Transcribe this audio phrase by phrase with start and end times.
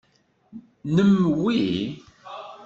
[0.85, 1.13] Nnem
[1.43, 1.59] wi?